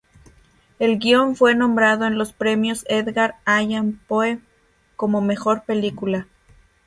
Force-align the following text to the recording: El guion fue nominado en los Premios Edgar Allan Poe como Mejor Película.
El 0.79 0.97
guion 0.97 1.35
fue 1.35 1.53
nominado 1.53 2.05
en 2.05 2.17
los 2.17 2.33
Premios 2.33 2.85
Edgar 2.89 3.35
Allan 3.45 4.01
Poe 4.07 4.39
como 4.95 5.21
Mejor 5.21 5.61
Película. 5.61 6.25